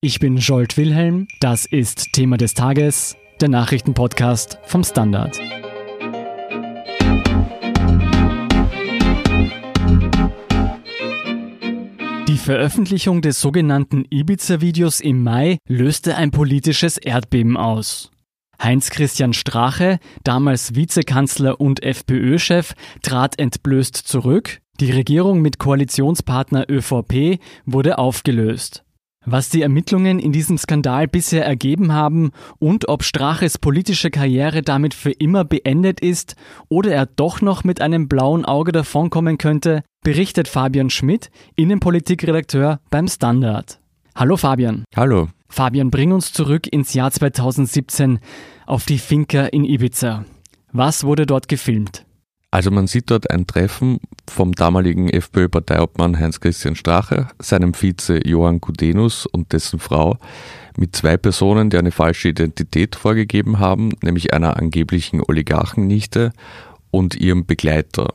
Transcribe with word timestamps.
Ich 0.00 0.20
bin 0.20 0.36
Jolt 0.36 0.76
Wilhelm, 0.76 1.26
das 1.40 1.66
ist 1.66 2.12
Thema 2.12 2.36
des 2.36 2.54
Tages, 2.54 3.16
der 3.40 3.48
Nachrichtenpodcast 3.48 4.60
vom 4.62 4.84
Standard. 4.84 5.36
Die 12.28 12.36
Veröffentlichung 12.36 13.22
des 13.22 13.40
sogenannten 13.40 14.04
Ibiza-Videos 14.08 15.00
im 15.00 15.24
Mai 15.24 15.58
löste 15.66 16.14
ein 16.14 16.30
politisches 16.30 16.96
Erdbeben 16.98 17.56
aus. 17.56 18.12
Heinz-Christian 18.62 19.32
Strache, 19.32 19.98
damals 20.22 20.76
Vizekanzler 20.76 21.60
und 21.60 21.82
FPÖ-Chef, 21.82 22.74
trat 23.02 23.36
entblößt 23.36 23.96
zurück, 23.96 24.60
die 24.78 24.92
Regierung 24.92 25.42
mit 25.42 25.58
Koalitionspartner 25.58 26.70
ÖVP 26.70 27.40
wurde 27.66 27.98
aufgelöst. 27.98 28.84
Was 29.24 29.50
die 29.50 29.62
Ermittlungen 29.62 30.18
in 30.18 30.32
diesem 30.32 30.56
Skandal 30.56 31.08
bisher 31.08 31.44
ergeben 31.44 31.92
haben 31.92 32.30
und 32.58 32.88
ob 32.88 33.02
Straches 33.02 33.58
politische 33.58 34.10
Karriere 34.10 34.62
damit 34.62 34.94
für 34.94 35.10
immer 35.10 35.44
beendet 35.44 36.00
ist 36.00 36.36
oder 36.68 36.92
er 36.92 37.06
doch 37.06 37.40
noch 37.40 37.64
mit 37.64 37.80
einem 37.80 38.08
blauen 38.08 38.44
Auge 38.44 38.72
davonkommen 38.72 39.36
könnte, 39.36 39.82
berichtet 40.02 40.48
Fabian 40.48 40.88
Schmidt, 40.88 41.30
Innenpolitikredakteur 41.56 42.80
beim 42.90 43.08
Standard. 43.08 43.80
Hallo 44.14 44.36
Fabian. 44.36 44.84
Hallo. 44.96 45.28
Fabian, 45.48 45.90
bring 45.90 46.12
uns 46.12 46.32
zurück 46.32 46.66
ins 46.66 46.94
Jahr 46.94 47.10
2017 47.10 48.20
auf 48.66 48.86
die 48.86 48.98
Finca 48.98 49.46
in 49.46 49.64
Ibiza. 49.64 50.24
Was 50.72 51.04
wurde 51.04 51.26
dort 51.26 51.48
gefilmt? 51.48 52.04
Also 52.50 52.70
man 52.70 52.86
sieht 52.86 53.10
dort 53.10 53.30
ein 53.30 53.46
Treffen 53.46 54.00
vom 54.26 54.52
damaligen 54.52 55.10
FPÖ-Parteiobmann 55.10 56.18
Heinz-Christian 56.18 56.76
Strache, 56.76 57.28
seinem 57.38 57.74
Vize 57.74 58.26
Johann 58.26 58.60
Gudenus 58.60 59.26
und 59.26 59.52
dessen 59.52 59.78
Frau 59.78 60.16
mit 60.78 60.96
zwei 60.96 61.18
Personen, 61.18 61.68
die 61.68 61.76
eine 61.76 61.90
falsche 61.90 62.28
Identität 62.28 62.96
vorgegeben 62.96 63.58
haben, 63.58 63.92
nämlich 64.02 64.32
einer 64.32 64.56
angeblichen 64.56 65.20
Oligarchennichte 65.20 66.32
und 66.90 67.16
ihrem 67.16 67.44
Begleiter. 67.44 68.14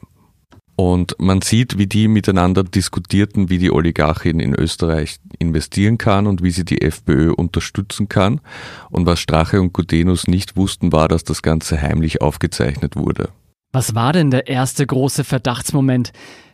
Und 0.76 1.16
man 1.20 1.42
sieht, 1.42 1.78
wie 1.78 1.86
die 1.86 2.08
miteinander 2.08 2.64
diskutierten, 2.64 3.52
wie 3.52 3.60
die 3.60 3.72
Oligarchin 3.72 4.40
in 4.40 4.56
Österreich 4.56 5.18
investieren 5.38 6.00
kann 6.00 6.26
und 6.26 6.42
wie 6.42 6.50
sie 6.50 6.66
die 6.66 6.82
FPÖ 6.82 7.32
unterstützen 7.32 8.10
kann. 8.10 8.42
Und 8.90 9.06
was 9.06 9.20
Strache 9.20 9.62
und 9.62 9.74
Gudenus 9.74 10.26
nicht 10.26 10.56
wussten, 10.56 10.92
war, 10.92 11.08
dass 11.08 11.24
das 11.24 11.44
Ganze 11.44 11.80
heimlich 11.80 12.24
aufgezeichnet 12.24 12.96
wurde. 12.96 13.30
Was 13.76 13.96
war 13.96 14.14
denn 14.14 14.30
der 14.30 14.48
erste 14.48 14.86
große 14.86 15.24
Verdachtsmoment, 15.24 16.12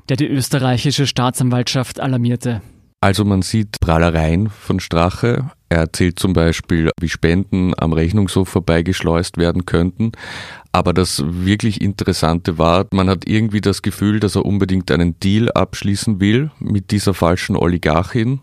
der 0.08 0.16
die 0.16 0.28
österreichische 0.28 1.06
Staatsanwaltschaft 1.06 2.00
alarmierte? 2.00 2.62
Also 3.02 3.26
man 3.26 3.42
sieht 3.42 3.82
Prahlereien 3.82 4.50
von 4.50 4.80
Strache. 4.80 5.52
Er 5.68 5.80
erzählt 5.80 6.18
zum 6.18 6.32
Beispiel, 6.32 6.92
wie 7.00 7.10
Spenden 7.10 7.74
am 7.78 7.92
Rechnungshof 7.92 8.48
vorbeigeschleust 8.48 9.38
werden 9.38 9.66
könnten. 9.66 10.14
Aber 10.72 10.94
das 10.94 11.22
wirklich 11.26 11.82
Interessante 11.82 12.58
war, 12.58 12.88
man 12.94 13.10
hat 13.10 13.28
irgendwie 13.28 13.62
das 13.62 13.82
Gefühl, 13.82 14.22
dass 14.22 14.36
er 14.36 14.46
unbedingt 14.46 14.90
einen 14.90 15.20
Deal 15.20 15.52
abschließen 15.52 16.22
will 16.22 16.52
mit 16.60 16.92
dieser 16.92 17.14
falschen 17.14 17.58
Oligarchin 17.58 18.40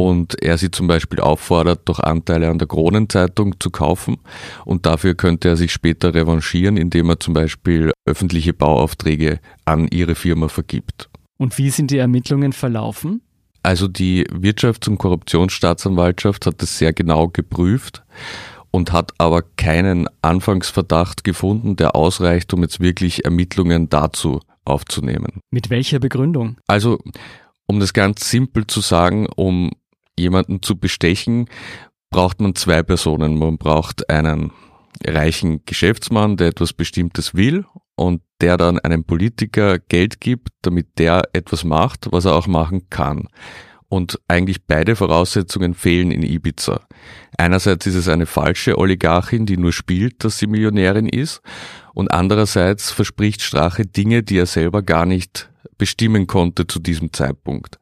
und 0.00 0.42
er 0.42 0.56
sie 0.56 0.70
zum 0.70 0.86
Beispiel 0.86 1.20
auffordert, 1.20 1.82
doch 1.84 2.00
Anteile 2.00 2.48
an 2.48 2.58
der 2.58 2.68
Kronenzeitung 2.68 3.60
zu 3.60 3.70
kaufen 3.70 4.16
und 4.64 4.86
dafür 4.86 5.14
könnte 5.14 5.48
er 5.48 5.56
sich 5.56 5.72
später 5.72 6.14
revanchieren, 6.14 6.76
indem 6.76 7.10
er 7.10 7.20
zum 7.20 7.34
Beispiel 7.34 7.92
öffentliche 8.06 8.54
Bauaufträge 8.54 9.40
an 9.66 9.88
ihre 9.88 10.14
Firma 10.14 10.48
vergibt. 10.48 11.10
Und 11.38 11.58
wie 11.58 11.70
sind 11.70 11.90
die 11.90 11.98
Ermittlungen 11.98 12.52
verlaufen? 12.52 13.20
Also 13.62 13.88
die 13.88 14.26
Wirtschafts- 14.28 14.88
und 14.88 14.96
Korruptionsstaatsanwaltschaft 14.98 16.46
hat 16.46 16.62
es 16.62 16.78
sehr 16.78 16.94
genau 16.94 17.28
geprüft 17.28 18.02
und 18.70 18.92
hat 18.92 19.12
aber 19.18 19.42
keinen 19.56 20.08
Anfangsverdacht 20.22 21.24
gefunden, 21.24 21.76
der 21.76 21.94
ausreicht, 21.94 22.54
um 22.54 22.62
jetzt 22.62 22.80
wirklich 22.80 23.24
Ermittlungen 23.24 23.90
dazu 23.90 24.40
aufzunehmen. 24.64 25.40
Mit 25.50 25.68
welcher 25.68 25.98
Begründung? 25.98 26.56
Also, 26.66 26.98
um 27.66 27.80
das 27.80 27.92
ganz 27.92 28.30
simpel 28.30 28.66
zu 28.66 28.80
sagen, 28.80 29.26
um 29.36 29.70
jemanden 30.20 30.62
zu 30.62 30.78
bestechen, 30.78 31.46
braucht 32.10 32.40
man 32.40 32.54
zwei 32.54 32.82
Personen. 32.82 33.38
Man 33.38 33.58
braucht 33.58 34.08
einen 34.10 34.52
reichen 35.06 35.64
Geschäftsmann, 35.64 36.36
der 36.36 36.48
etwas 36.48 36.72
Bestimmtes 36.72 37.34
will 37.34 37.64
und 37.96 38.22
der 38.40 38.56
dann 38.56 38.78
einem 38.78 39.04
Politiker 39.04 39.78
Geld 39.78 40.20
gibt, 40.20 40.50
damit 40.62 40.98
der 40.98 41.22
etwas 41.32 41.64
macht, 41.64 42.08
was 42.10 42.24
er 42.24 42.34
auch 42.34 42.46
machen 42.46 42.88
kann. 42.90 43.28
Und 43.88 44.20
eigentlich 44.28 44.66
beide 44.66 44.94
Voraussetzungen 44.94 45.74
fehlen 45.74 46.12
in 46.12 46.22
Ibiza. 46.22 46.86
Einerseits 47.36 47.86
ist 47.86 47.96
es 47.96 48.08
eine 48.08 48.26
falsche 48.26 48.78
Oligarchin, 48.78 49.46
die 49.46 49.56
nur 49.56 49.72
spielt, 49.72 50.22
dass 50.22 50.38
sie 50.38 50.46
Millionärin 50.46 51.08
ist. 51.08 51.42
Und 51.92 52.12
andererseits 52.12 52.92
verspricht 52.92 53.42
Strache 53.42 53.86
Dinge, 53.86 54.22
die 54.22 54.38
er 54.38 54.46
selber 54.46 54.82
gar 54.82 55.06
nicht 55.06 55.50
bestimmen 55.76 56.28
konnte 56.28 56.68
zu 56.68 56.78
diesem 56.78 57.12
Zeitpunkt. 57.12 57.80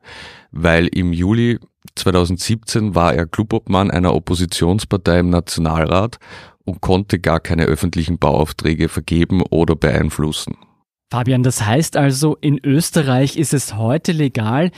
Weil 0.51 0.87
im 0.87 1.13
Juli 1.13 1.59
2017 1.95 2.95
war 2.95 3.15
er 3.15 3.27
Clubobmann 3.27 3.91
einer 3.91 4.15
Oppositionspartei 4.15 5.21
im 5.21 5.31
Nationalrat 5.31 6.19
und 6.65 6.81
konnte 6.81 7.19
gar 7.19 7.41
keine 7.41 7.65
öffentlichen 7.65 8.19
Bauaufträge 8.19 8.89
vergeben 8.89 9.43
oder 9.43 9.75
beeinflussen. 9.75 10.57
Fabian, 11.11 11.43
das 11.43 11.65
heißt 11.65 11.97
also, 11.97 12.37
in 12.41 12.61
Österreich 12.63 13.39
ist 13.39 13.55
es 13.55 13.75
heute 13.75 14.13
legal, 14.13 14.71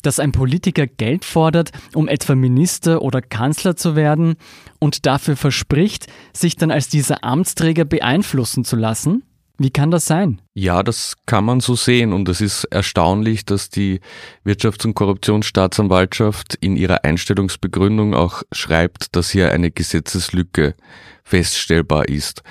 dass 0.00 0.18
ein 0.18 0.32
Politiker 0.32 0.86
Geld 0.86 1.24
fordert, 1.24 1.72
um 1.94 2.08
etwa 2.08 2.34
Minister 2.34 3.02
oder 3.02 3.20
Kanzler 3.22 3.76
zu 3.76 3.96
werden 3.96 4.36
und 4.78 5.06
dafür 5.06 5.36
verspricht, 5.36 6.06
sich 6.32 6.56
dann 6.56 6.70
als 6.70 6.88
dieser 6.88 7.24
Amtsträger 7.24 7.84
beeinflussen 7.84 8.64
zu 8.64 8.76
lassen? 8.76 9.22
Wie 9.56 9.70
kann 9.70 9.92
das 9.92 10.06
sein? 10.06 10.40
Ja, 10.54 10.82
das 10.82 11.14
kann 11.26 11.44
man 11.44 11.60
so 11.60 11.76
sehen 11.76 12.12
und 12.12 12.28
es 12.28 12.40
ist 12.40 12.64
erstaunlich, 12.64 13.44
dass 13.44 13.70
die 13.70 14.00
Wirtschafts- 14.44 14.84
und 14.84 14.94
Korruptionsstaatsanwaltschaft 14.94 16.56
in 16.56 16.76
ihrer 16.76 17.04
Einstellungsbegründung 17.04 18.14
auch 18.14 18.42
schreibt, 18.50 19.14
dass 19.14 19.30
hier 19.30 19.52
eine 19.52 19.70
Gesetzeslücke 19.70 20.74
feststellbar 21.22 22.08
ist. 22.08 22.42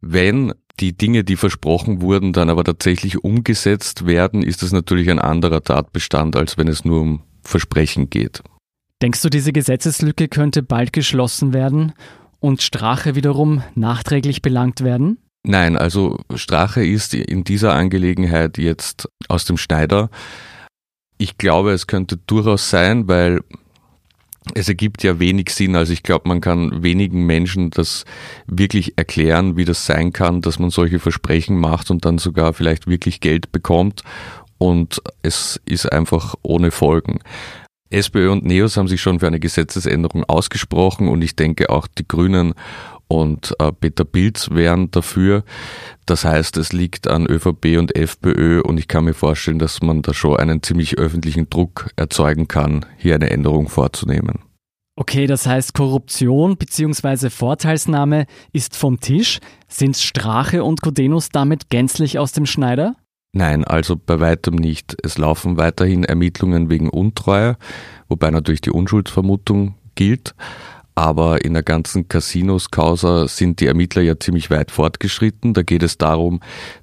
Wenn 0.00 0.54
die 0.80 0.96
Dinge, 0.96 1.24
die 1.24 1.36
versprochen 1.36 2.00
wurden, 2.00 2.32
dann 2.32 2.48
aber 2.48 2.64
tatsächlich 2.64 3.22
umgesetzt 3.22 4.06
werden, 4.06 4.42
ist 4.42 4.62
das 4.62 4.72
natürlich 4.72 5.10
ein 5.10 5.18
anderer 5.18 5.62
Tatbestand, 5.62 6.36
als 6.36 6.56
wenn 6.56 6.68
es 6.68 6.84
nur 6.84 7.00
um 7.00 7.22
Versprechen 7.42 8.08
geht. 8.08 8.42
Denkst 9.02 9.20
du, 9.22 9.28
diese 9.28 9.52
Gesetzeslücke 9.52 10.28
könnte 10.28 10.62
bald 10.62 10.92
geschlossen 10.92 11.52
werden 11.52 11.92
und 12.40 12.62
Strache 12.62 13.14
wiederum 13.14 13.62
nachträglich 13.74 14.40
belangt 14.40 14.82
werden? 14.82 15.18
Nein, 15.48 15.76
also 15.76 16.18
Strache 16.34 16.84
ist 16.84 17.14
in 17.14 17.44
dieser 17.44 17.72
Angelegenheit 17.72 18.58
jetzt 18.58 19.08
aus 19.28 19.44
dem 19.44 19.56
Schneider. 19.56 20.10
Ich 21.18 21.38
glaube, 21.38 21.70
es 21.70 21.86
könnte 21.86 22.16
durchaus 22.16 22.68
sein, 22.68 23.06
weil 23.06 23.42
es 24.54 24.68
ergibt 24.68 25.04
ja 25.04 25.20
wenig 25.20 25.50
Sinn. 25.50 25.76
Also 25.76 25.92
ich 25.92 26.02
glaube, 26.02 26.28
man 26.28 26.40
kann 26.40 26.82
wenigen 26.82 27.26
Menschen 27.26 27.70
das 27.70 28.04
wirklich 28.48 28.98
erklären, 28.98 29.56
wie 29.56 29.64
das 29.64 29.86
sein 29.86 30.12
kann, 30.12 30.40
dass 30.40 30.58
man 30.58 30.70
solche 30.70 30.98
Versprechen 30.98 31.56
macht 31.56 31.92
und 31.92 32.04
dann 32.04 32.18
sogar 32.18 32.52
vielleicht 32.52 32.88
wirklich 32.88 33.20
Geld 33.20 33.52
bekommt 33.52 34.02
und 34.58 35.00
es 35.22 35.60
ist 35.64 35.92
einfach 35.92 36.34
ohne 36.42 36.72
Folgen. 36.72 37.20
SPÖ 37.90 38.32
und 38.32 38.44
NEOS 38.44 38.76
haben 38.76 38.88
sich 38.88 39.00
schon 39.00 39.20
für 39.20 39.28
eine 39.28 39.38
Gesetzesänderung 39.38 40.24
ausgesprochen 40.24 41.06
und 41.06 41.22
ich 41.22 41.36
denke 41.36 41.70
auch 41.70 41.86
die 41.86 42.06
Grünen 42.06 42.54
und 43.08 43.54
äh, 43.58 43.72
Peter 43.72 44.04
Pilz 44.04 44.50
wären 44.50 44.90
dafür. 44.90 45.44
Das 46.06 46.24
heißt, 46.24 46.56
es 46.56 46.72
liegt 46.72 47.08
an 47.08 47.26
ÖVP 47.26 47.78
und 47.78 47.96
FPÖ 47.96 48.60
und 48.62 48.78
ich 48.78 48.88
kann 48.88 49.04
mir 49.04 49.14
vorstellen, 49.14 49.58
dass 49.58 49.82
man 49.82 50.02
da 50.02 50.14
schon 50.14 50.36
einen 50.36 50.62
ziemlich 50.62 50.98
öffentlichen 50.98 51.50
Druck 51.50 51.90
erzeugen 51.96 52.48
kann, 52.48 52.86
hier 52.96 53.14
eine 53.14 53.30
Änderung 53.30 53.68
vorzunehmen. 53.68 54.40
Okay, 54.98 55.26
das 55.26 55.46
heißt, 55.46 55.74
Korruption 55.74 56.56
bzw. 56.56 57.28
Vorteilsnahme 57.28 58.26
ist 58.52 58.74
vom 58.76 58.98
Tisch. 58.98 59.40
Sind 59.68 59.96
Strache 59.96 60.64
und 60.64 60.80
Codenus 60.80 61.28
damit 61.28 61.68
gänzlich 61.68 62.18
aus 62.18 62.32
dem 62.32 62.46
Schneider? 62.46 62.96
Nein, 63.32 63.64
also 63.64 63.96
bei 63.96 64.20
weitem 64.20 64.54
nicht. 64.54 64.96
Es 65.02 65.18
laufen 65.18 65.58
weiterhin 65.58 66.04
Ermittlungen 66.04 66.70
wegen 66.70 66.88
Untreue, 66.88 67.58
wobei 68.08 68.30
natürlich 68.30 68.62
die 68.62 68.70
Unschuldsvermutung 68.70 69.74
gilt. 69.94 70.34
Aber 70.98 71.44
in 71.44 71.52
der 71.52 71.62
ganzen 71.62 72.08
Casinos-Causa 72.08 73.28
sind 73.28 73.60
die 73.60 73.66
Ermittler 73.66 74.00
ja 74.00 74.18
ziemlich 74.18 74.50
weit 74.50 74.70
fortgeschritten. 74.70 75.52
Da 75.52 75.62
geht 75.62 75.82
es 75.82 75.98
darum, 75.98 76.40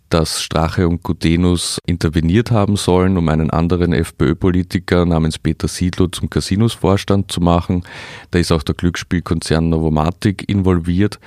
dass 0.09 0.43
Strache 0.43 0.87
und 0.87 1.01
Gutenus 1.01 1.79
interveniert 1.87 2.51
haben 2.51 2.75
sollen, 2.75 3.17
um 3.17 3.27
einen 3.27 3.49
anderen 3.49 3.91
FPÖ-Politiker 3.91 5.07
namens 5.07 5.39
Peter 5.39 5.67
Siedlow 5.67 6.09
zum 6.09 6.29
Casinos-Vorstand 6.29 7.31
zu 7.31 7.41
machen. 7.41 7.85
Da 8.29 8.37
ist 8.37 8.51
auch 8.51 8.61
der 8.61 8.75
Glücksspielkonzern 8.75 9.67
Novomatic 9.67 10.47
involviert. 10.47 11.19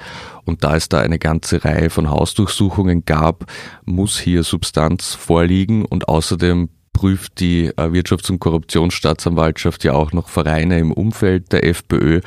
Und 0.45 0.63
da 0.63 0.77
es 0.77 0.89
da 0.89 1.01
eine 1.01 1.19
ganze 1.19 1.65
Reihe 1.65 1.91
von 1.91 2.09
Hausdurchsuchungen 2.09 3.05
gab, 3.05 3.47
muss 3.85 4.17
hier 4.17 4.45
Substanz 4.45 5.13
vorliegen 5.15 5.85
und 5.85 6.09
außerdem 6.09 6.69
prüft 6.93 7.41
die 7.41 7.67
äh, 7.67 7.91
Wirtschafts- 7.91 8.31
und 8.31 8.39
Korruptionsstaatsanwaltschaft 8.39 9.83
ja 9.83 9.95
auch 9.95 10.13
noch 10.13 10.29
Vereine 10.29 10.79
im 10.79 10.93
Umfeld 10.93 11.53
der 11.53 11.67
FPÖ. 11.67 12.21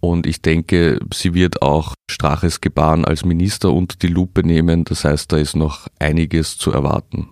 Und 0.00 0.26
ich 0.26 0.42
denke, 0.42 1.00
sie 1.12 1.34
wird 1.34 1.62
auch 1.62 1.94
Straches 2.10 2.60
Gebaren 2.60 3.04
als 3.04 3.24
Minister 3.24 3.72
unter 3.72 3.96
die 3.96 4.08
Lupe 4.08 4.42
nehmen. 4.42 4.84
Das 4.84 5.04
heißt, 5.04 5.32
da 5.32 5.38
ist 5.38 5.56
noch 5.56 5.88
einiges 5.98 6.58
zu 6.58 6.72
erwarten. 6.72 7.28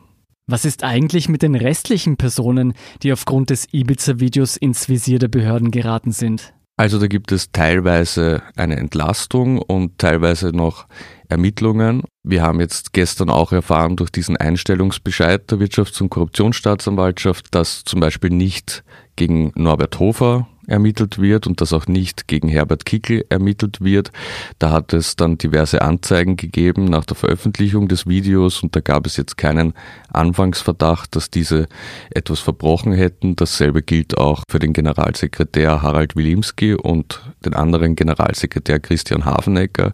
Was 0.46 0.64
ist 0.64 0.84
eigentlich 0.84 1.28
mit 1.28 1.42
den 1.42 1.54
restlichen 1.54 2.16
Personen, 2.16 2.74
die 3.02 3.12
aufgrund 3.12 3.50
des 3.50 3.66
Ibiza-Videos 3.72 4.56
ins 4.56 4.88
Visier 4.88 5.18
der 5.18 5.28
Behörden 5.28 5.70
geraten 5.70 6.12
sind? 6.12 6.52
Also 6.76 6.98
da 6.98 7.06
gibt 7.06 7.32
es 7.32 7.52
teilweise 7.52 8.42
eine 8.56 8.76
Entlastung 8.76 9.58
und 9.58 9.98
teilweise 9.98 10.48
noch 10.48 10.86
Ermittlungen. 11.28 12.02
Wir 12.22 12.42
haben 12.42 12.60
jetzt 12.60 12.92
gestern 12.92 13.30
auch 13.30 13.52
erfahren 13.52 13.96
durch 13.96 14.10
diesen 14.10 14.36
Einstellungsbescheid 14.36 15.50
der 15.50 15.58
Wirtschafts- 15.58 16.00
und 16.00 16.10
Korruptionsstaatsanwaltschaft, 16.10 17.54
dass 17.54 17.84
zum 17.84 18.00
Beispiel 18.00 18.30
nicht 18.30 18.84
gegen 19.16 19.52
Norbert 19.54 19.98
Hofer 19.98 20.48
ermittelt 20.66 21.20
wird 21.20 21.46
und 21.46 21.60
dass 21.60 21.72
auch 21.72 21.86
nicht 21.86 22.28
gegen 22.28 22.48
Herbert 22.48 22.84
Kickel 22.84 23.24
ermittelt 23.28 23.80
wird. 23.80 24.10
Da 24.58 24.70
hat 24.70 24.92
es 24.92 25.16
dann 25.16 25.38
diverse 25.38 25.82
Anzeigen 25.82 26.36
gegeben 26.36 26.86
nach 26.86 27.04
der 27.04 27.16
Veröffentlichung 27.16 27.88
des 27.88 28.06
Videos 28.06 28.62
und 28.62 28.74
da 28.74 28.80
gab 28.80 29.06
es 29.06 29.16
jetzt 29.16 29.36
keinen 29.36 29.74
Anfangsverdacht, 30.12 31.14
dass 31.16 31.30
diese 31.30 31.66
etwas 32.10 32.40
verbrochen 32.40 32.92
hätten. 32.92 33.36
Dasselbe 33.36 33.82
gilt 33.82 34.16
auch 34.16 34.44
für 34.48 34.58
den 34.58 34.72
Generalsekretär 34.72 35.82
Harald 35.82 36.16
Wilimski 36.16 36.74
und 36.74 37.20
den 37.44 37.54
anderen 37.54 37.96
Generalsekretär 37.96 38.80
Christian 38.80 39.24
Hafenecker. 39.24 39.92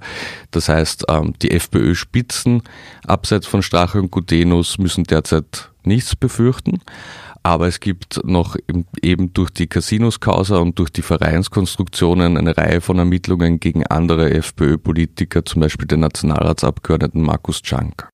Das 0.50 0.68
heißt, 0.68 1.06
ähm, 1.08 1.19
die 1.40 1.50
FPÖ-Spitzen 1.50 2.62
abseits 3.06 3.46
von 3.46 3.62
Strache 3.62 4.00
und 4.00 4.10
Gudenus 4.10 4.78
müssen 4.78 5.04
derzeit 5.04 5.70
nichts 5.84 6.16
befürchten. 6.16 6.80
Aber 7.42 7.66
es 7.66 7.80
gibt 7.80 8.20
noch 8.24 8.56
eben 9.02 9.32
durch 9.32 9.50
die 9.50 9.66
Casinos-Causa 9.66 10.58
und 10.58 10.78
durch 10.78 10.90
die 10.90 11.02
Vereinskonstruktionen 11.02 12.36
eine 12.36 12.56
Reihe 12.56 12.82
von 12.82 12.98
Ermittlungen 12.98 13.60
gegen 13.60 13.86
andere 13.86 14.30
FPÖ-Politiker, 14.30 15.44
zum 15.46 15.62
Beispiel 15.62 15.86
den 15.86 16.00
Nationalratsabgeordneten 16.00 17.22
Markus 17.22 17.62
Czank. 17.62 18.08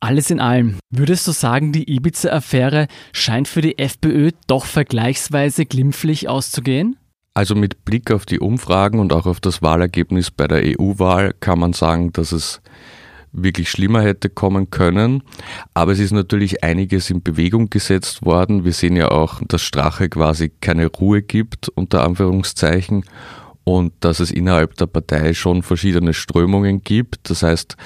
Alles 0.00 0.30
in 0.30 0.38
allem, 0.38 0.76
würdest 0.90 1.26
du 1.26 1.32
sagen, 1.32 1.72
die 1.72 1.92
Ibiza-Affäre 1.92 2.86
scheint 3.12 3.48
für 3.48 3.62
die 3.62 3.78
FPÖ 3.78 4.30
doch 4.46 4.64
vergleichsweise 4.64 5.66
glimpflich 5.66 6.28
auszugehen? 6.28 6.96
Also 7.38 7.54
mit 7.54 7.84
Blick 7.84 8.10
auf 8.10 8.26
die 8.26 8.40
Umfragen 8.40 8.98
und 8.98 9.12
auch 9.12 9.24
auf 9.24 9.38
das 9.38 9.62
Wahlergebnis 9.62 10.32
bei 10.32 10.48
der 10.48 10.60
EU-Wahl 10.76 11.32
kann 11.38 11.60
man 11.60 11.72
sagen, 11.72 12.12
dass 12.12 12.32
es 12.32 12.60
wirklich 13.30 13.70
schlimmer 13.70 14.02
hätte 14.02 14.28
kommen 14.28 14.70
können. 14.70 15.22
Aber 15.72 15.92
es 15.92 16.00
ist 16.00 16.10
natürlich 16.10 16.64
einiges 16.64 17.10
in 17.10 17.22
Bewegung 17.22 17.70
gesetzt 17.70 18.24
worden. 18.24 18.64
Wir 18.64 18.72
sehen 18.72 18.96
ja 18.96 19.12
auch, 19.12 19.40
dass 19.46 19.62
Strache 19.62 20.08
quasi 20.08 20.50
keine 20.60 20.88
Ruhe 20.88 21.22
gibt, 21.22 21.68
unter 21.68 22.02
Anführungszeichen, 22.02 23.04
und 23.62 23.92
dass 24.00 24.18
es 24.18 24.32
innerhalb 24.32 24.74
der 24.74 24.86
Partei 24.86 25.32
schon 25.32 25.62
verschiedene 25.62 26.14
Strömungen 26.14 26.82
gibt. 26.82 27.30
Das 27.30 27.44
heißt, 27.44 27.76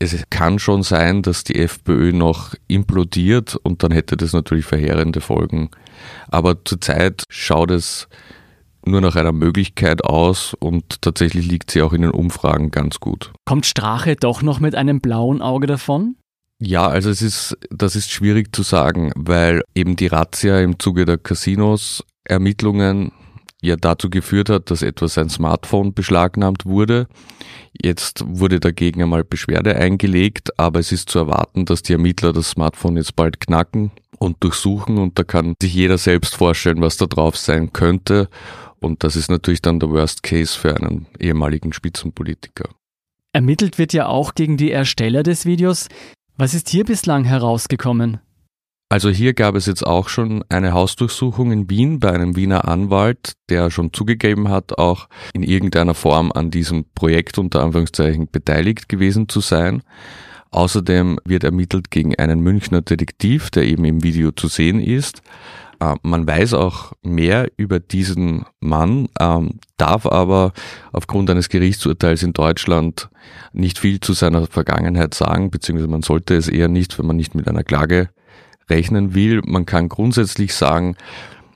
es 0.00 0.24
kann 0.30 0.58
schon 0.58 0.82
sein, 0.82 1.22
dass 1.22 1.44
die 1.44 1.60
FPÖ 1.60 2.10
noch 2.10 2.56
implodiert 2.66 3.54
und 3.54 3.84
dann 3.84 3.92
hätte 3.92 4.16
das 4.16 4.32
natürlich 4.32 4.64
verheerende 4.64 5.20
Folgen. 5.20 5.70
Aber 6.26 6.64
zurzeit 6.64 7.22
schaut 7.28 7.70
es 7.70 8.08
nur 8.86 9.00
nach 9.00 9.16
einer 9.16 9.32
Möglichkeit 9.32 10.04
aus 10.04 10.54
und 10.58 11.02
tatsächlich 11.02 11.46
liegt 11.46 11.70
sie 11.70 11.82
auch 11.82 11.92
in 11.92 12.02
den 12.02 12.10
Umfragen 12.10 12.70
ganz 12.70 13.00
gut. 13.00 13.32
Kommt 13.44 13.66
Strache 13.66 14.16
doch 14.16 14.42
noch 14.42 14.60
mit 14.60 14.74
einem 14.74 15.00
blauen 15.00 15.42
Auge 15.42 15.66
davon? 15.66 16.16
Ja, 16.58 16.86
also 16.86 17.10
es 17.10 17.20
ist, 17.20 17.56
das 17.70 17.96
ist 17.96 18.10
schwierig 18.10 18.54
zu 18.54 18.62
sagen, 18.62 19.12
weil 19.14 19.62
eben 19.74 19.96
die 19.96 20.06
Razzia 20.06 20.60
im 20.60 20.78
Zuge 20.78 21.04
der 21.04 21.18
Casinos 21.18 22.02
Ermittlungen 22.24 23.12
ja 23.62 23.76
dazu 23.76 24.08
geführt 24.08 24.48
hat, 24.48 24.70
dass 24.70 24.82
etwa 24.82 25.08
sein 25.08 25.28
Smartphone 25.28 25.92
beschlagnahmt 25.92 26.64
wurde. 26.64 27.08
Jetzt 27.82 28.24
wurde 28.26 28.60
dagegen 28.60 29.02
einmal 29.02 29.24
Beschwerde 29.24 29.76
eingelegt, 29.76 30.58
aber 30.58 30.80
es 30.80 30.92
ist 30.92 31.10
zu 31.10 31.18
erwarten, 31.18 31.66
dass 31.66 31.82
die 31.82 31.92
Ermittler 31.92 32.32
das 32.32 32.50
Smartphone 32.50 32.96
jetzt 32.96 33.16
bald 33.16 33.40
knacken 33.40 33.90
und 34.18 34.42
durchsuchen 34.42 34.98
und 34.98 35.18
da 35.18 35.24
kann 35.24 35.54
sich 35.60 35.74
jeder 35.74 35.98
selbst 35.98 36.36
vorstellen, 36.36 36.80
was 36.80 36.96
da 36.96 37.06
drauf 37.06 37.36
sein 37.36 37.72
könnte. 37.72 38.28
Und 38.80 39.04
das 39.04 39.16
ist 39.16 39.30
natürlich 39.30 39.62
dann 39.62 39.80
der 39.80 39.90
Worst 39.90 40.22
Case 40.22 40.58
für 40.58 40.76
einen 40.76 41.06
ehemaligen 41.18 41.72
Spitzenpolitiker. 41.72 42.68
Ermittelt 43.32 43.78
wird 43.78 43.92
ja 43.92 44.06
auch 44.06 44.34
gegen 44.34 44.56
die 44.56 44.70
Ersteller 44.70 45.22
des 45.22 45.44
Videos. 45.44 45.88
Was 46.36 46.54
ist 46.54 46.68
hier 46.68 46.84
bislang 46.84 47.24
herausgekommen? 47.24 48.20
Also 48.88 49.10
hier 49.10 49.34
gab 49.34 49.56
es 49.56 49.66
jetzt 49.66 49.84
auch 49.84 50.08
schon 50.08 50.44
eine 50.48 50.72
Hausdurchsuchung 50.72 51.50
in 51.50 51.68
Wien 51.68 51.98
bei 51.98 52.12
einem 52.12 52.36
Wiener 52.36 52.68
Anwalt, 52.68 53.32
der 53.48 53.70
schon 53.70 53.92
zugegeben 53.92 54.48
hat, 54.48 54.78
auch 54.78 55.08
in 55.32 55.42
irgendeiner 55.42 55.94
Form 55.94 56.30
an 56.30 56.52
diesem 56.52 56.84
Projekt 56.94 57.36
unter 57.38 57.64
Anführungszeichen 57.64 58.28
beteiligt 58.30 58.88
gewesen 58.88 59.28
zu 59.28 59.40
sein. 59.40 59.82
Außerdem 60.52 61.18
wird 61.24 61.42
ermittelt 61.42 61.90
gegen 61.90 62.14
einen 62.14 62.40
Münchner 62.40 62.80
Detektiv, 62.80 63.50
der 63.50 63.64
eben 63.64 63.84
im 63.84 64.04
Video 64.04 64.30
zu 64.30 64.46
sehen 64.46 64.78
ist. 64.78 65.20
Äh, 65.80 65.94
man 66.02 66.26
weiß 66.26 66.54
auch 66.54 66.92
mehr 67.02 67.50
über 67.56 67.80
diesen 67.80 68.44
Mann, 68.60 69.08
ähm, 69.20 69.60
darf 69.76 70.06
aber 70.06 70.52
aufgrund 70.92 71.30
eines 71.30 71.48
Gerichtsurteils 71.48 72.22
in 72.22 72.32
Deutschland 72.32 73.08
nicht 73.52 73.78
viel 73.78 74.00
zu 74.00 74.12
seiner 74.12 74.46
Vergangenheit 74.46 75.14
sagen, 75.14 75.50
beziehungsweise 75.50 75.90
man 75.90 76.02
sollte 76.02 76.34
es 76.34 76.48
eher 76.48 76.68
nicht, 76.68 76.98
wenn 76.98 77.06
man 77.06 77.16
nicht 77.16 77.34
mit 77.34 77.48
einer 77.48 77.64
Klage 77.64 78.08
rechnen 78.68 79.14
will. 79.14 79.42
Man 79.44 79.66
kann 79.66 79.88
grundsätzlich 79.88 80.54
sagen, 80.54 80.96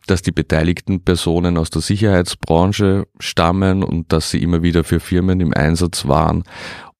dass 0.07 0.23
die 0.23 0.33
beteiligten 0.33 1.05
Personen 1.05 1.57
aus 1.57 1.71
der 1.71 1.83
Sicherheitsbranche 1.83 3.07
stammen 3.19 3.83
und 3.83 4.13
dass 4.13 4.31
sie 4.31 4.43
immer 4.43 4.63
wieder 4.63 4.83
für 4.85 5.01
Firmen 5.01 5.41
im 5.41 5.55
Einsatz 5.55 6.09
waren, 6.09 6.45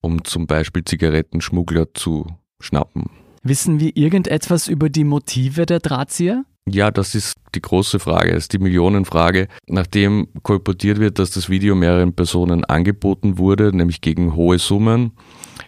um 0.01 0.23
zum 0.23 0.47
Beispiel 0.47 0.83
Zigarettenschmuggler 0.85 1.93
zu 1.93 2.27
schnappen. 2.59 3.09
Wissen 3.43 3.79
wir 3.79 3.97
irgendetwas 3.97 4.67
über 4.67 4.89
die 4.89 5.03
Motive 5.03 5.65
der 5.65 5.79
Drahtzieher? 5.79 6.45
Ja, 6.69 6.91
das 6.91 7.15
ist 7.15 7.35
die 7.55 7.61
große 7.61 7.99
Frage, 7.99 8.31
ist 8.31 8.53
die 8.53 8.59
Millionenfrage. 8.59 9.47
Nachdem 9.67 10.27
kolportiert 10.43 10.99
wird, 10.99 11.17
dass 11.19 11.31
das 11.31 11.49
Video 11.49 11.75
mehreren 11.75 12.13
Personen 12.13 12.63
angeboten 12.65 13.37
wurde, 13.37 13.75
nämlich 13.75 14.01
gegen 14.01 14.35
hohe 14.35 14.59
Summen, 14.59 15.11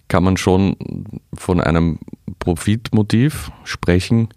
kann 0.08 0.24
man 0.24 0.38
schon 0.38 0.76
von 1.34 1.60
einem 1.60 2.00
Profitmotiv 2.40 3.52
sprechen. 3.64 4.30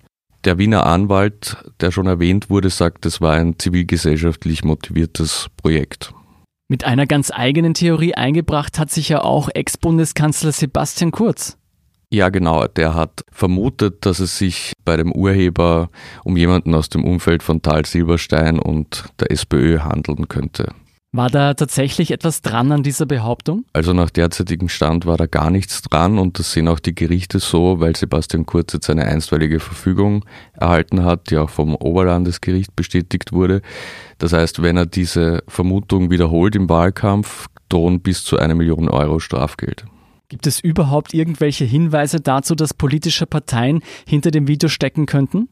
Der 0.44 0.58
Wiener 0.58 0.86
Anwalt, 0.86 1.56
der 1.80 1.90
schon 1.90 2.06
erwähnt 2.06 2.48
wurde, 2.48 2.70
sagt, 2.70 3.04
es 3.04 3.20
war 3.20 3.34
ein 3.34 3.58
zivilgesellschaftlich 3.58 4.64
motiviertes 4.64 5.48
Projekt. 5.56 6.14
Mit 6.68 6.84
einer 6.84 7.06
ganz 7.06 7.30
eigenen 7.30 7.74
Theorie 7.74 8.14
eingebracht 8.14 8.78
hat 8.78 8.90
sich 8.90 9.08
ja 9.08 9.22
auch 9.22 9.48
Ex-Bundeskanzler 9.52 10.52
Sebastian 10.52 11.10
Kurz. 11.12 11.58
Ja, 12.12 12.28
genau. 12.28 12.66
Der 12.68 12.94
hat 12.94 13.24
vermutet, 13.32 14.06
dass 14.06 14.20
es 14.20 14.38
sich 14.38 14.72
bei 14.84 14.96
dem 14.96 15.12
Urheber 15.12 15.90
um 16.24 16.36
jemanden 16.36 16.74
aus 16.74 16.88
dem 16.88 17.04
Umfeld 17.04 17.42
von 17.42 17.62
Tal 17.62 17.84
Silberstein 17.84 18.58
und 18.58 19.06
der 19.18 19.30
SPÖ 19.32 19.80
handeln 19.80 20.28
könnte. 20.28 20.72
War 21.12 21.30
da 21.30 21.54
tatsächlich 21.54 22.10
etwas 22.10 22.42
dran 22.42 22.70
an 22.72 22.82
dieser 22.82 23.06
Behauptung? 23.06 23.64
Also 23.72 23.94
nach 23.94 24.10
derzeitigem 24.10 24.68
Stand 24.68 25.06
war 25.06 25.16
da 25.16 25.24
gar 25.24 25.50
nichts 25.50 25.80
dran 25.80 26.18
und 26.18 26.38
das 26.38 26.52
sehen 26.52 26.68
auch 26.68 26.78
die 26.78 26.94
Gerichte 26.94 27.38
so, 27.38 27.80
weil 27.80 27.96
Sebastian 27.96 28.44
Kurz 28.44 28.74
jetzt 28.74 28.90
eine 28.90 29.06
einstweilige 29.06 29.58
Verfügung 29.58 30.26
erhalten 30.52 31.04
hat, 31.04 31.30
die 31.30 31.38
auch 31.38 31.48
vom 31.48 31.74
Oberlandesgericht 31.74 32.76
bestätigt 32.76 33.32
wurde. 33.32 33.62
Das 34.18 34.34
heißt, 34.34 34.62
wenn 34.62 34.76
er 34.76 34.86
diese 34.86 35.42
Vermutung 35.48 36.10
wiederholt 36.10 36.54
im 36.54 36.68
Wahlkampf, 36.68 37.46
drohen 37.70 38.00
bis 38.00 38.22
zu 38.22 38.38
eine 38.38 38.54
Million 38.54 38.90
Euro 38.90 39.18
Strafgeld. 39.18 39.86
Gibt 40.28 40.46
es 40.46 40.58
überhaupt 40.58 41.14
irgendwelche 41.14 41.64
Hinweise 41.64 42.20
dazu, 42.20 42.54
dass 42.54 42.74
politische 42.74 43.26
Parteien 43.26 43.80
hinter 44.06 44.30
dem 44.30 44.48
Video 44.48 44.68
stecken 44.68 45.06
könnten? 45.06 45.48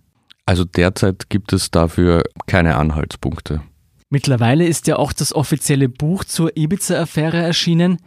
Also 0.47 0.65
derzeit 0.65 1.31
gibt 1.31 1.53
es 1.53 1.71
dafür 1.71 2.25
keine 2.47 2.77
Anhaltspunkte. 2.77 3.63
Mittlerweile 4.11 4.67
ist 4.67 4.87
ja 4.87 4.97
auch 4.97 5.13
das 5.13 5.35
offizielle 5.35 5.89
Buch 5.89 6.25
zur 6.25 6.57
Ibiza-Affäre 6.57 7.39
erschienen. 7.39 7.99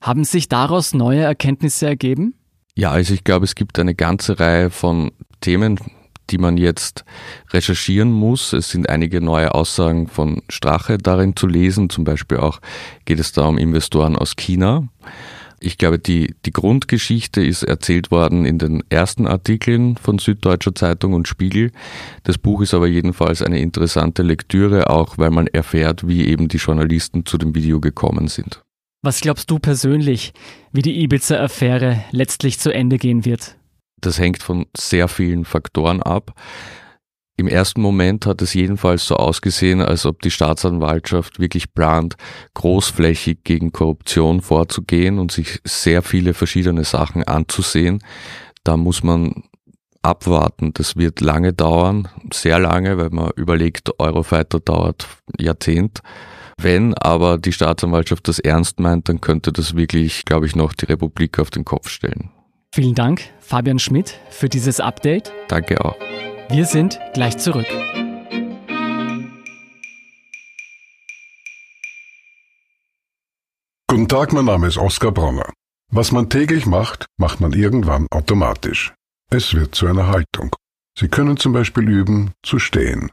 Haben 0.00 0.24
sich 0.24 0.48
daraus 0.48 0.94
neue 0.94 1.22
Erkenntnisse 1.22 1.86
ergeben? 1.86 2.34
Ja, 2.74 2.90
also 2.90 3.14
ich 3.14 3.24
glaube, 3.24 3.44
es 3.44 3.54
gibt 3.54 3.78
eine 3.78 3.94
ganze 3.94 4.38
Reihe 4.38 4.70
von 4.70 5.12
Themen, 5.40 5.78
die 6.30 6.38
man 6.38 6.56
jetzt 6.56 7.04
recherchieren 7.52 8.10
muss. 8.10 8.52
Es 8.52 8.70
sind 8.70 8.88
einige 8.88 9.20
neue 9.20 9.54
Aussagen 9.54 10.08
von 10.08 10.42
Strache 10.48 10.98
darin 10.98 11.36
zu 11.36 11.46
lesen. 11.46 11.88
Zum 11.88 12.04
Beispiel 12.04 12.38
auch 12.38 12.60
geht 13.04 13.20
es 13.20 13.32
da 13.32 13.46
um 13.46 13.58
Investoren 13.58 14.16
aus 14.16 14.36
China. 14.36 14.88
Ich 15.58 15.78
glaube, 15.78 15.98
die, 15.98 16.34
die 16.44 16.52
Grundgeschichte 16.52 17.44
ist 17.44 17.62
erzählt 17.62 18.10
worden 18.10 18.44
in 18.44 18.58
den 18.58 18.84
ersten 18.90 19.26
Artikeln 19.26 19.96
von 19.96 20.18
Süddeutscher 20.18 20.74
Zeitung 20.74 21.14
und 21.14 21.28
Spiegel. 21.28 21.72
Das 22.24 22.36
Buch 22.36 22.60
ist 22.60 22.74
aber 22.74 22.86
jedenfalls 22.86 23.42
eine 23.42 23.60
interessante 23.60 24.22
Lektüre, 24.22 24.90
auch 24.90 25.16
weil 25.18 25.30
man 25.30 25.46
erfährt, 25.46 26.06
wie 26.06 26.26
eben 26.26 26.48
die 26.48 26.58
Journalisten 26.58 27.24
zu 27.24 27.38
dem 27.38 27.54
Video 27.54 27.80
gekommen 27.80 28.28
sind. 28.28 28.62
Was 29.02 29.20
glaubst 29.20 29.50
du 29.50 29.58
persönlich, 29.58 30.32
wie 30.72 30.82
die 30.82 31.02
Ibiza-Affäre 31.02 32.04
letztlich 32.10 32.58
zu 32.58 32.72
Ende 32.72 32.98
gehen 32.98 33.24
wird? 33.24 33.56
Das 34.00 34.18
hängt 34.18 34.42
von 34.42 34.66
sehr 34.76 35.08
vielen 35.08 35.44
Faktoren 35.44 36.02
ab. 36.02 36.34
Im 37.38 37.48
ersten 37.48 37.82
Moment 37.82 38.24
hat 38.24 38.40
es 38.40 38.54
jedenfalls 38.54 39.06
so 39.06 39.16
ausgesehen, 39.16 39.82
als 39.82 40.06
ob 40.06 40.22
die 40.22 40.30
Staatsanwaltschaft 40.30 41.38
wirklich 41.38 41.74
plant, 41.74 42.16
großflächig 42.54 43.44
gegen 43.44 43.72
Korruption 43.72 44.40
vorzugehen 44.40 45.18
und 45.18 45.32
sich 45.32 45.60
sehr 45.64 46.02
viele 46.02 46.32
verschiedene 46.32 46.84
Sachen 46.84 47.24
anzusehen. 47.24 48.02
Da 48.64 48.78
muss 48.78 49.02
man 49.02 49.44
abwarten. 50.00 50.72
Das 50.72 50.96
wird 50.96 51.20
lange 51.20 51.52
dauern, 51.52 52.08
sehr 52.32 52.58
lange, 52.58 52.96
weil 52.96 53.10
man 53.10 53.30
überlegt, 53.36 53.90
Eurofighter 53.98 54.60
dauert 54.60 55.06
Jahrzehnt. 55.38 56.00
Wenn 56.58 56.94
aber 56.94 57.36
die 57.36 57.52
Staatsanwaltschaft 57.52 58.28
das 58.28 58.38
ernst 58.38 58.80
meint, 58.80 59.10
dann 59.10 59.20
könnte 59.20 59.52
das 59.52 59.76
wirklich, 59.76 60.24
glaube 60.24 60.46
ich, 60.46 60.56
noch 60.56 60.72
die 60.72 60.86
Republik 60.86 61.38
auf 61.38 61.50
den 61.50 61.66
Kopf 61.66 61.90
stellen. 61.90 62.30
Vielen 62.74 62.94
Dank, 62.94 63.22
Fabian 63.40 63.78
Schmidt, 63.78 64.18
für 64.30 64.48
dieses 64.48 64.80
Update. 64.80 65.32
Danke 65.48 65.84
auch. 65.84 65.96
Wir 66.48 66.64
sind 66.64 67.00
gleich 67.12 67.38
zurück. 67.38 67.66
Guten 73.88 74.08
Tag, 74.08 74.32
mein 74.32 74.44
Name 74.44 74.68
ist 74.68 74.78
Oskar 74.78 75.10
Bronner. 75.10 75.52
Was 75.90 76.12
man 76.12 76.30
täglich 76.30 76.64
macht, 76.64 77.06
macht 77.16 77.40
man 77.40 77.52
irgendwann 77.52 78.06
automatisch. 78.10 78.94
Es 79.28 79.54
wird 79.54 79.74
zu 79.74 79.88
einer 79.88 80.06
Haltung. 80.06 80.54
Sie 80.96 81.08
können 81.08 81.36
zum 81.36 81.52
Beispiel 81.52 81.88
üben, 81.88 82.32
zu 82.44 82.60
stehen. 82.60 83.10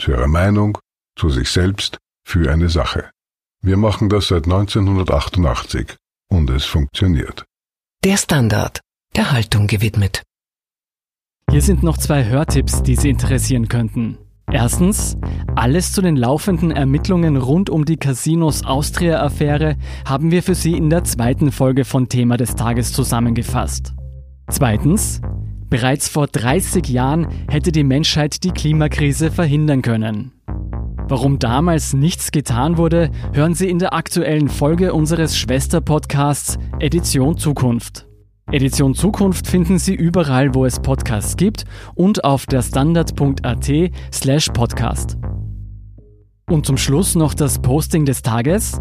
Zu 0.00 0.10
Ihrer 0.10 0.26
Meinung, 0.26 0.78
zu 1.16 1.30
sich 1.30 1.50
selbst, 1.50 1.98
für 2.26 2.50
eine 2.50 2.68
Sache. 2.68 3.10
Wir 3.62 3.76
machen 3.76 4.08
das 4.08 4.28
seit 4.28 4.44
1988 4.44 5.96
und 6.28 6.50
es 6.50 6.64
funktioniert. 6.64 7.44
Der 8.02 8.16
Standard, 8.16 8.80
der 9.14 9.30
Haltung 9.30 9.68
gewidmet. 9.68 10.22
Hier 11.52 11.60
sind 11.60 11.82
noch 11.82 11.98
zwei 11.98 12.24
Hörtipps, 12.24 12.82
die 12.82 12.96
Sie 12.96 13.10
interessieren 13.10 13.68
könnten. 13.68 14.16
Erstens, 14.50 15.18
alles 15.54 15.92
zu 15.92 16.00
den 16.00 16.16
laufenden 16.16 16.70
Ermittlungen 16.70 17.36
rund 17.36 17.68
um 17.68 17.84
die 17.84 17.98
Casinos 17.98 18.64
Austria-Affäre 18.64 19.76
haben 20.06 20.30
wir 20.30 20.42
für 20.42 20.54
Sie 20.54 20.72
in 20.72 20.88
der 20.88 21.04
zweiten 21.04 21.52
Folge 21.52 21.84
von 21.84 22.08
Thema 22.08 22.38
des 22.38 22.54
Tages 22.54 22.94
zusammengefasst. 22.94 23.92
Zweitens, 24.48 25.20
bereits 25.68 26.08
vor 26.08 26.26
30 26.26 26.88
Jahren 26.88 27.28
hätte 27.50 27.70
die 27.70 27.84
Menschheit 27.84 28.44
die 28.44 28.52
Klimakrise 28.52 29.30
verhindern 29.30 29.82
können. 29.82 30.32
Warum 31.06 31.38
damals 31.38 31.92
nichts 31.92 32.32
getan 32.32 32.78
wurde, 32.78 33.10
hören 33.34 33.52
Sie 33.52 33.68
in 33.68 33.78
der 33.78 33.92
aktuellen 33.92 34.48
Folge 34.48 34.94
unseres 34.94 35.36
Schwesterpodcasts 35.36 36.58
Edition 36.80 37.36
Zukunft. 37.36 38.06
Edition 38.50 38.94
Zukunft 38.94 39.46
finden 39.46 39.78
Sie 39.78 39.94
überall, 39.94 40.54
wo 40.54 40.66
es 40.66 40.80
Podcasts 40.80 41.36
gibt 41.36 41.64
und 41.94 42.24
auf 42.24 42.44
der 42.46 42.62
standard.at 42.62 43.70
slash 44.12 44.48
podcast. 44.48 45.16
Und 46.50 46.66
zum 46.66 46.76
Schluss 46.76 47.14
noch 47.14 47.34
das 47.34 47.60
Posting 47.60 48.04
des 48.04 48.20
Tages. 48.22 48.80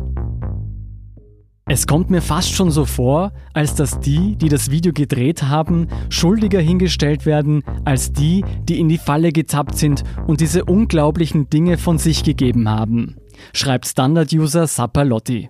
Es 1.67 1.87
kommt 1.87 2.09
mir 2.09 2.21
fast 2.21 2.51
schon 2.51 2.69
so 2.69 2.83
vor, 2.85 3.31
als 3.53 3.75
dass 3.75 3.99
die, 4.01 4.35
die 4.35 4.49
das 4.49 4.71
Video 4.71 4.91
gedreht 4.91 5.43
haben, 5.43 5.87
schuldiger 6.09 6.59
hingestellt 6.59 7.25
werden 7.25 7.63
als 7.85 8.11
die, 8.11 8.43
die 8.63 8.79
in 8.79 8.89
die 8.89 8.97
Falle 8.97 9.31
getappt 9.31 9.77
sind 9.77 10.03
und 10.27 10.41
diese 10.41 10.65
unglaublichen 10.65 11.49
Dinge 11.49 11.77
von 11.77 11.97
sich 11.97 12.23
gegeben 12.23 12.67
haben, 12.67 13.15
schreibt 13.53 13.87
Standard-User 13.87 14.67
Sapalotti. 14.67 15.49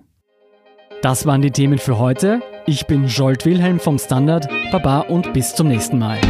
Das 1.00 1.26
waren 1.26 1.42
die 1.42 1.50
Themen 1.50 1.78
für 1.78 1.98
heute. 1.98 2.40
Ich 2.64 2.86
bin 2.86 3.06
Jolt 3.06 3.44
Wilhelm 3.44 3.80
vom 3.80 3.98
Standard. 3.98 4.48
Baba 4.70 5.00
und 5.00 5.32
bis 5.32 5.54
zum 5.54 5.66
nächsten 5.66 5.98
Mal. 5.98 6.20